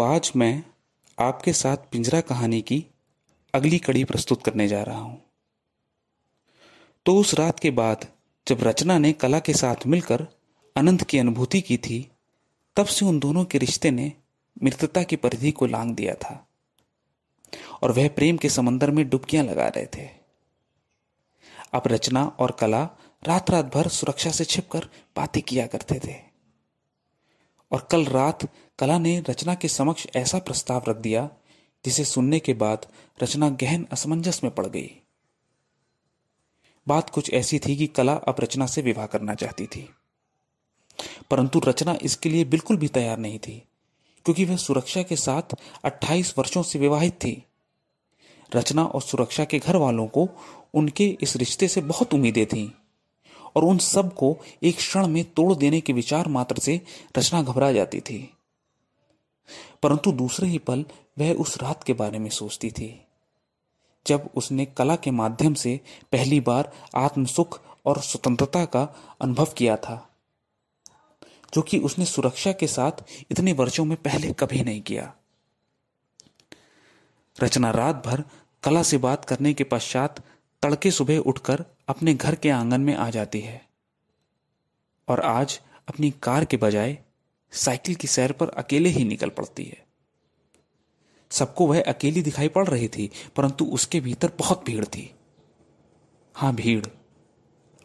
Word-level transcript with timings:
आज 0.00 0.32
मैं 0.36 0.64
आपके 1.18 1.52
साथ 1.52 1.76
पिंजरा 1.76 2.20
कहानी 2.20 2.62
की 2.62 2.86
अगली 3.54 3.78
कड़ी 3.78 4.04
प्रस्तुत 4.04 4.42
करने 4.42 4.68
जा 4.68 4.82
रहा 4.82 4.98
हूँ। 4.98 5.22
तो 7.06 7.16
उस 7.16 7.34
रात 7.34 7.60
के 7.60 7.70
बाद 7.70 8.06
जब 8.48 8.58
रचना 8.62 8.98
ने 8.98 9.12
कला 9.12 9.38
के 9.38 9.52
साथ 9.52 9.86
मिलकर 9.86 10.26
अनंत 10.76 11.02
की 11.02 11.18
अनुभूति 11.18 11.60
की 11.60 11.76
थी, 11.76 12.10
तब 12.76 12.86
से 12.86 13.04
उन 13.04 13.18
दोनों 13.18 13.44
के 13.44 13.58
रिश्ते 13.58 13.90
ने 13.90 14.12
मृतता 14.62 15.02
की 15.02 15.16
परिधि 15.16 15.50
को 15.50 15.66
लांग 15.66 15.94
दिया 15.94 16.14
था 16.14 16.48
और 17.82 17.92
वह 17.92 18.08
प्रेम 18.08 18.36
के 18.36 18.48
समंदर 18.48 18.90
में 18.90 19.08
डुबकियाँ 19.08 19.44
लगा 19.44 19.68
रहे 19.68 19.86
थे। 19.86 20.08
अब 21.72 21.82
रचना 21.86 22.24
और 22.24 22.56
कला 22.60 22.88
रात 23.26 23.50
रात 23.50 23.64
भर 23.64 23.88
सुरक्षा 23.88 24.30
से 24.30 24.44
छिपकर 24.44 24.88
बातें 25.16 25.42
किया 25.42 25.66
करते 25.66 26.00
थे। 26.04 26.31
और 27.72 27.88
कल 27.90 28.04
रात 28.04 28.38
कला 28.78 28.98
ने 28.98 29.20
रचना 29.20 29.54
के 29.54 29.68
समक्ष 29.68 30.06
ऐसा 30.16 30.38
प्रस्ताव 30.38 30.84
रख 30.88 30.96
दिया, 30.96 31.30
जिसे 31.84 32.04
सुनने 32.04 32.40
के 32.40 32.52
बाद 32.52 32.86
रचना 33.22 33.48
गहन 33.48 33.86
असमंजस 33.92 34.40
में 34.44 34.54
पड़ 34.54 34.66
गई। 34.66 34.90
बात 36.88 37.10
कुछ 37.10 37.32
ऐसी 37.32 37.58
थी 37.58 37.76
कि 37.76 37.86
कला 37.86 38.12
अब 38.12 38.36
रचना 38.40 38.66
से 38.66 38.82
विवाह 38.82 39.06
करना 39.06 39.34
चाहती 39.34 39.66
थी। 39.66 39.90
परंतु 41.30 41.58
रचना 41.58 41.98
इसके 42.02 42.28
लिए 42.28 42.44
बिल्कुल 42.44 42.76
भी 42.76 42.88
तैयार 42.88 43.18
नहीं 43.18 43.38
थी, 43.38 43.62
क्योंकि 44.24 44.44
वह 44.44 44.56
सुरक्षा 44.56 45.02
के 45.02 45.16
साथ 45.16 45.42
28 45.84 46.34
वर्षों 46.38 46.62
से 46.62 46.78
विवाहित 46.78 47.12
थी। 47.12 47.44
रचना 48.54 48.84
और 48.84 49.02
सुरक्षा 49.02 49.44
के 49.44 49.58
घर 49.58 49.76
वालों 49.76 50.06
को 50.06 50.28
उनके 50.74 51.18
इस 51.22 51.36
रिश्ते 51.36 51.68
से 51.68 51.80
बहुत 51.80 52.14
उम्मीदें 52.14 52.46
थीं। 52.46 52.81
और 53.56 53.64
उन 53.64 53.78
सबको 53.78 54.36
एक 54.62 54.76
क्षण 54.76 55.06
में 55.06 55.24
तोड़ 55.24 55.54
देने 55.54 55.80
के 55.80 55.92
विचार 55.92 56.28
मात्र 56.28 56.58
से 56.58 56.80
रचना 57.18 57.42
घबरा 57.42 57.72
जाती 57.72 58.00
थी। 58.00 58.34
परंतु 59.82 60.12
दूसरे 60.12 60.48
ही 60.48 60.58
पल 60.58 60.84
वह 61.18 61.32
उस 61.34 61.62
रात 61.62 61.84
के 61.84 61.92
बारे 61.92 62.18
में 62.18 62.30
सोचती 62.30 62.70
थी, 62.70 63.06
जब 64.06 64.30
उसने 64.34 64.64
कला 64.66 64.96
के 64.96 65.10
माध्यम 65.10 65.54
से 65.54 65.80
पहली 66.12 66.40
बार 66.40 66.72
आत्मसुख 66.96 67.60
और 67.86 68.00
स्वतंत्रता 68.00 68.64
का 68.64 68.82
अनुभव 69.20 69.44
किया 69.44 69.76
था, 69.76 70.08
जो 71.54 71.62
कि 71.62 71.78
उसने 71.78 72.04
सुरक्षा 72.04 72.52
के 72.52 72.66
साथ 72.66 73.04
इतने 73.30 73.52
वर्षों 73.52 73.84
में 73.84 73.96
पहले 73.96 74.32
कभी 74.32 74.62
नहीं 74.62 74.80
किया। 74.82 75.12
रचना 77.42 77.70
रात 77.70 78.02
भर 78.06 78.24
कला 78.62 78.82
से 78.82 78.98
बात 78.98 79.24
करने 79.24 79.54
के 79.54 79.64
पश्चात 79.64 80.20
तड़के 80.62 80.90
सुबह 80.90 81.18
उठकर 81.18 81.64
अपने 81.92 82.14
घर 82.14 82.34
के 82.34 82.50
आँगन 82.50 82.80
में 82.80 82.94
आ 82.94 83.10
जाती 83.10 83.40
है। 83.40 83.68
और 85.08 85.20
आज 85.20 85.60
अपनी 85.88 86.10
कार 86.10 86.44
के 86.44 86.56
बजाय 86.56 86.98
साइकिल 87.52 87.94
की 87.94 88.08
सैर 88.08 88.32
पर 88.32 88.48
अकेले 88.48 88.88
ही 88.88 89.04
निकल 89.04 89.28
पड़ती 89.28 89.64
है। 89.64 89.86
सबको 91.30 91.66
वह 91.66 91.82
अकेली 91.82 92.22
दिखाई 92.22 92.48
पड़ 92.48 92.68
रही 92.68 92.88
थी, 92.88 93.10
परंतु 93.36 93.64
उसके 93.64 94.00
भीतर 94.00 94.32
बहुत 94.38 94.64
भीड़ 94.64 94.84
थी। 94.84 95.14
हाँ, 96.34 96.54
भीड़। 96.54 96.86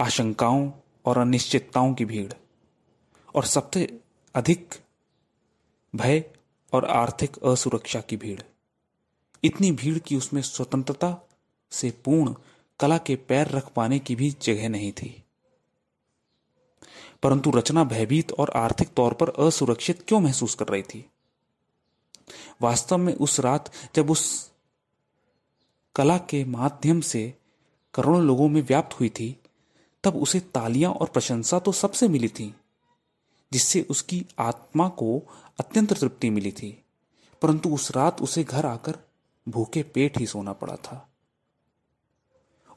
आशंकाओं 0.00 0.72
और 1.04 1.18
अनिश्चितताओं 1.18 1.94
की 1.94 2.04
भीड़। 2.04 2.32
और 3.34 3.44
सबसे 3.44 4.00
अधिक 4.34 4.74
भय 5.96 6.24
और 6.72 6.84
आर्थिक 6.84 7.36
असुरक्षा 7.44 8.00
की 8.00 8.16
भीड़। 8.16 8.42
इतनी 9.44 9.72
भीड़ 9.72 9.98
की 9.98 10.16
उसमें 10.16 10.42
स्वतंत्रता 10.42 11.28
से 11.70 11.90
पूर्ण 11.90 12.34
कला 12.80 12.98
के 12.98 13.16
पैर 13.16 13.48
रख 13.48 13.72
पाने 13.72 13.98
की 13.98 14.16
भी 14.16 14.36
जगह 14.42 14.68
नहीं 14.68 14.92
थी। 14.92 15.24
परंतु 17.22 17.50
रचना 17.50 17.84
भयभीत 17.84 18.32
और 18.32 18.50
आर्थिक 18.50 18.94
तौर 18.94 19.12
पर 19.12 19.28
असुरक्षित 19.28 20.04
क्यों 20.08 20.20
महसूस 20.20 20.54
कर 20.54 20.68
रही 20.68 20.82
थी? 20.82 21.10
वास्तव 22.62 22.96
में 22.96 23.14
उस 23.14 23.40
रात 23.40 23.72
जब 23.94 24.10
उस 24.10 24.50
कला 25.96 26.18
के 26.18 26.44
माध्यम 26.44 27.00
से 27.00 27.34
करोड़ों 27.94 28.22
लोगों 28.22 28.48
में 28.48 28.62
व्याप्त 28.62 29.00
हुई 29.00 29.08
थी, 29.08 29.40
तब 30.04 30.16
उसे 30.16 30.40
तालियाँ 30.40 30.92
और 30.92 31.08
प्रशंसा 31.08 31.58
तो 31.58 31.72
सबसे 31.72 32.08
मिली 32.08 32.28
थी, 32.28 32.54
जिससे 33.52 33.86
उसकी 33.90 34.26
आत्मा 34.38 34.88
को 34.88 35.22
अत्यंत 35.60 35.92
तृप्ति 35.92 36.30
मिली 36.30 36.52
थी। 36.52 36.84
परंतु 37.42 37.74
उस 37.74 37.90
रात 37.90 38.22
उसे 38.22 38.44
घर 38.44 38.66
आकर 38.66 38.98
भूखे 39.48 39.82
पेट 39.82 40.18
ही 40.18 40.26
सोना 40.26 40.52
पड़ा 40.52 40.76
था। 40.76 41.09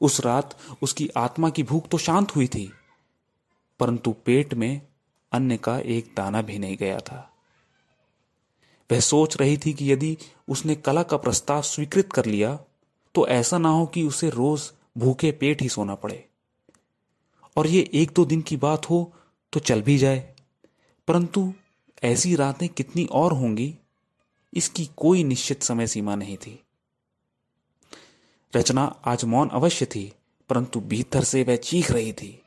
उस 0.04 0.20
रात 0.22 0.58
उसकी 0.82 1.10
आत्मा 1.18 1.50
की 1.50 1.64
भूख 1.64 1.88
तो 1.88 1.98
शांत 1.98 2.36
हुई 2.36 2.48
थी, 2.48 2.72
परंतु 3.80 4.12
पेट 4.26 4.54
में 4.54 4.82
अन्न 5.32 5.58
का 5.58 5.78
एक 5.80 6.14
दाना 6.18 6.42
भी 6.42 6.58
नहीं 6.60 6.78
गया 6.78 7.00
था। 7.02 7.30
वह 8.90 9.00
सोच 9.00 9.38
रही 9.38 9.58
थी 9.58 9.74
कि 9.74 9.92
यदि 9.92 10.18
उसने 10.48 10.76
कला 10.78 11.04
का 11.04 11.18
प्रस्ताव 11.18 11.62
स्वीकृत 11.62 12.12
कर 12.14 12.26
लिया 12.26 12.58
तो 13.16 13.28
ऐसा 13.30 13.58
ना 13.58 13.70
हो 13.70 13.86
कि 13.86 14.04
उसे 14.04 14.30
रोज 14.30 14.72
भूखे 14.98 15.32
पेट 15.32 15.62
ही 15.62 15.70
सोना 15.70 15.96
पड़े। 15.96 16.24
और 17.58 17.68
ये 17.68 17.90
एक 17.94 18.12
दो 18.16 18.26
दिन 18.26 18.42
की 18.42 18.58
बात 18.58 18.90
हो 18.90 19.00
तो 19.54 19.60
चल 19.60 19.82
भी 19.82 19.98
जाए, 19.98 20.20
परंतु 21.08 21.54
ऐसी 22.04 22.36
रातें 22.36 22.68
कितनी 22.70 23.06
और 23.12 23.34
होंगी, 23.34 23.74
इसकी 24.54 24.86
कोई 24.98 25.24
निश्चित 25.24 25.64
समय 25.64 25.88
सीमा 25.88 26.16
नहीं 26.16 26.38
थी। 26.38 26.60
रचना 28.56 28.84
आज 29.06 29.26
मौन 29.26 29.50
अवश्य 29.50 29.86
थी, 29.86 30.14
परंतु 30.50 30.80
भीतर 30.80 31.24
से 31.24 31.44
वह 31.44 31.56
चीख 31.56 31.92
रही 31.92 32.14
थी। 32.14 32.44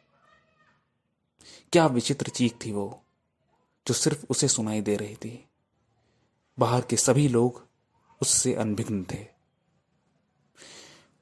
क्या 1.72 1.87
विचित्र 1.87 2.28
चीख 2.28 2.55
थी 2.67 2.72
वो, 2.72 3.03
जो 3.87 3.94
सिर्फ़ 3.94 4.27
उसे 4.31 4.49
सुनाई 4.49 4.81
दे 4.81 4.97
रही 4.97 5.15
थी। 5.15 5.49
बाहर 6.59 6.81
के 6.81 6.97
सभी 6.97 7.28
लोग 7.28 7.67
उससे 8.22 8.55
अनभिघ्न 8.55 9.03
थे। 9.03 9.27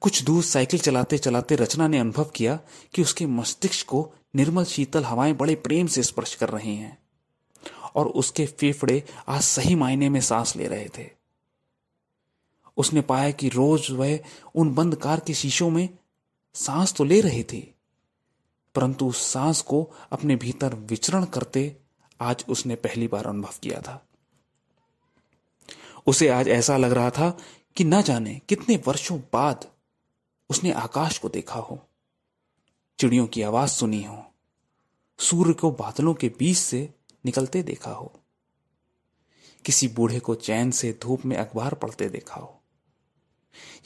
कुछ 0.01 0.23
दूर 0.23 0.43
साइकिल 0.43 0.79
चलाते 0.79 1.17
चलाते 1.17 1.55
रचना 1.55 1.87
ने 1.87 1.99
अनुभव 1.99 2.25
किया 2.25 2.59
कि 2.93 3.01
उसके 3.01 3.25
मस्तिष्क 3.25 3.87
को 3.87 4.13
निर्मल 4.35 4.65
शीतल 4.65 5.03
हवाएँ 5.03 5.33
बड़े 5.33 5.55
प्रेम 5.55 5.87
से 5.87 6.03
स्पर्श 6.03 6.35
कर 6.35 6.49
रही 6.49 6.75
हैं, 6.75 6.97
और 7.95 8.07
उसके 8.07 8.45
फेफड़े 8.45 9.03
आज 9.27 9.41
सही 9.41 9.75
मायने 9.75 10.09
में 10.09 10.21
सांस 10.21 10.55
ले 10.55 10.67
रहे 10.67 10.89
थे। 10.97 11.14
उसने 12.77 13.01
पाया 13.01 13.31
कि 13.31 13.49
रोज 13.49 13.89
वह 13.91 14.19
उन 14.55 14.73
बंद 14.75 14.95
कार 14.95 15.19
के 15.19 15.33
शीशों 15.33 15.69
में 15.69 15.87
सांस 16.55 16.93
तो 16.93 17.03
ले 17.03 17.19
रहे 17.21 17.43
थे, 17.43 17.59
परंतु 18.75 19.07
उस 19.07 19.25
सांस 19.31 19.61
को 19.61 19.81
अपने 20.11 20.35
भीतर 20.35 20.75
विचरण 20.75 21.25
करते 21.25 21.75
आज 22.19 22.45
उसने 22.49 22.75
पहली 22.75 23.07
बार 23.07 23.27
अनुभव 23.27 23.53
किया 23.63 23.81
था। 23.81 24.01
उसे 26.07 26.27
आज 26.29 26.47
ऐसा 26.47 26.77
लग 26.77 26.91
रहा 26.91 27.09
था 27.09 27.29
कि 27.75 27.83
न 27.83 28.01
जाने 28.01 28.39
कितने 28.49 28.75
वर्षों 28.87 29.19
बाद 29.33 29.65
उसने 30.49 30.71
आकाश 30.71 31.17
को 31.17 31.29
देखा 31.29 31.59
हो, 31.59 31.79
चिड़ियों 32.99 33.27
की 33.27 33.41
आवाज़ 33.41 33.71
सुनी 33.71 34.03
हो, 34.03 34.23
सूर्य 35.19 35.53
को 35.53 35.71
बादलों 35.71 36.13
के 36.13 36.29
बीच 36.39 36.57
से 36.57 36.89
निकलते 37.25 37.63
देखा 37.63 37.91
हो, 37.91 38.11
किसी 39.65 39.87
बूढ़े 39.87 40.19
को 40.19 40.35
चैन 40.37 40.71
से 40.71 40.97
धूप 41.01 41.25
में 41.25 41.35
अखबार 41.37 41.73
पढ़ते 41.73 42.09
देखा 42.09 42.35
हो। 42.35 42.59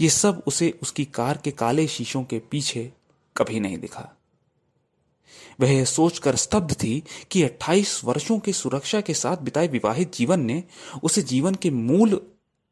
ये 0.01 0.09
सब 0.09 0.43
उसे 0.47 0.79
उसकी 0.81 1.05
कार 1.05 1.37
के 1.37 1.51
काले 1.51 1.87
शीशों 1.87 2.23
के 2.23 2.39
पीछे 2.39 2.91
कभी 3.37 3.59
नहीं 3.59 3.77
दिखा। 3.77 4.09
वह 5.59 5.83
सोचकर 5.85 6.35
स्तब्ध 6.35 6.73
थी 6.73 7.03
कि 7.31 7.43
28 7.43 8.03
वर्षों 8.03 8.39
के 8.39 8.53
सुरक्षा 8.53 9.01
के 9.01 9.13
साथ 9.13 9.37
बिताए 9.37 9.67
विवाहित 9.67 10.13
जीवन 10.15 10.39
ने 10.39 10.63
उसे 11.03 11.21
जीवन 11.21 11.55
के 11.55 11.69
मूल 11.69 12.21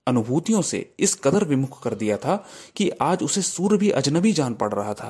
अनुभूतियों 0.07 0.61
से 0.61 0.93
इस 0.99 1.15
कदर 1.15 1.43
विमुख 1.43 1.83
कर 1.83 1.95
दिया 1.95 2.17
था 2.17 2.35
कि 2.75 2.89
आज 2.89 3.23
उसे 3.23 3.41
सूर्य 3.41 3.77
भी 3.77 3.89
अजनबी 3.89 4.31
जान 4.31 4.53
पड़ 4.53 4.73
रहा 4.73 4.93
था। 4.93 5.09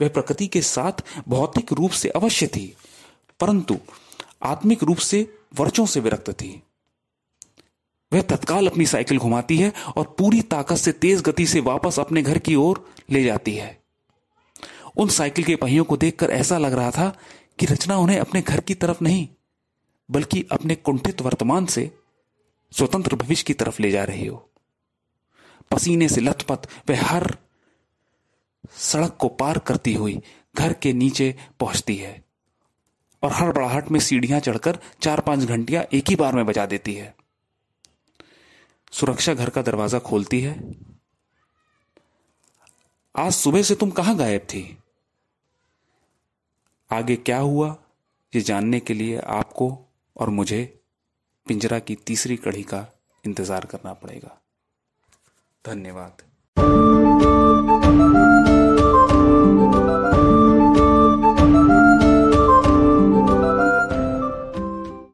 वह 0.00 0.08
प्रकृति 0.08 0.46
के 0.46 0.62
साथ 0.62 1.04
भौतिक 1.28 1.72
रूप 1.72 1.90
से 1.90 2.08
अवश्य 2.08 2.46
थी, 2.46 2.76
परंतु 3.40 3.78
आत्मिक 4.42 4.82
रूप 4.82 4.98
से 4.98 5.38
वर्षों 5.54 5.86
से 5.86 6.00
विरक्त 6.00 6.30
थी। 6.30 6.62
वह 8.14 8.22
तत्काल 8.22 8.66
अपनी 8.66 8.86
साइकिल 8.86 9.18
घुमाती 9.18 9.56
है 9.58 9.72
और 9.96 10.14
पूरी 10.18 10.40
ताकत 10.50 10.76
से 10.76 10.92
तेज 10.94 11.22
गति 11.22 11.46
से 11.46 11.60
वापस 11.60 11.98
अपने 11.98 12.22
घर 12.22 12.38
की 12.38 12.54
ओर 12.54 12.84
ले 13.10 13.22
जाती 13.24 13.54
है। 13.54 13.78
उन 14.96 15.08
साइकिल 15.08 15.44
के 15.44 15.56
पहियों 15.56 15.84
को 15.84 15.96
देखकर 15.96 16.30
ऐसा 16.30 16.58
लग 16.58 16.72
रहा 16.72 16.90
था 16.90 17.08
कि 17.58 17.66
रचना 17.66 17.96
उन्हें 17.96 18.18
अपने 18.18 18.40
घर 18.42 18.60
की 18.60 18.74
तरफ़ 18.74 19.02
नहीं, 19.02 19.26
बल्कि 20.08 20.44
अपने 20.52 20.74
कुंठित 20.74 21.22
वर्तमान 21.22 21.66
से 21.66 21.90
स्वतंत्र 22.72 23.16
भविष्य 23.16 23.44
की 23.46 23.54
तरफ़ 23.54 23.82
ले 23.82 23.90
जा 23.90 24.04
रही 24.04 24.26
हो। 24.26 24.36
पसीने 25.70 26.08
से 26.08 26.20
लथपथ 26.20 26.68
वह 26.90 27.04
हर 27.04 27.36
सड़क 28.78 29.16
को 29.20 29.28
पार 29.28 29.58
करती 29.58 29.94
हुई 29.94 30.20
घर 30.56 30.72
के 30.72 30.92
नीचे 30.92 31.34
पहुँचती 31.60 31.96
है 31.96 32.14
और 33.22 33.32
हर 33.32 33.52
बड़ाहट 33.52 33.90
में 33.90 34.00
सीढ़ियाँ 34.00 34.40
चढ़कर 34.40 34.78
चार 35.02 35.20
पाँच 35.20 35.44
घंटियाँ 35.44 35.84
एक 35.92 36.08
ही 36.08 36.16
बार 36.16 36.34
में 36.34 36.44
बजा 36.46 36.66
देती 36.66 36.94
है। 36.94 37.14
सुरक्षा 38.94 39.34
घर 39.34 39.50
का 39.50 39.62
दरवाज़ा 39.62 39.98
खोलती 39.98 40.40
है? 40.40 40.74
आज 43.16 43.32
सुबह 43.32 43.62
से 43.62 43.74
तुम 43.74 43.90
कहाँ 43.90 44.16
गायब 44.16 44.40
थी? 44.40 44.78
आगे 46.92 47.16
क्या 47.16 47.38
हुआ, 47.38 47.76
ये 48.34 48.40
जानने 48.40 48.80
के 48.80 48.94
लिए 48.94 49.18
आपको 49.18 49.78
और 50.16 50.30
मुझे 50.30 50.80
पिंजरा 51.46 51.78
की 51.78 51.94
तीसरी 51.94 52.36
कड़ी 52.36 52.62
का 52.62 52.86
इंतज़ार 53.26 53.64
करना 53.64 53.92
पड़ेगा। 53.92 54.40
धन्यवाद। 55.66 56.22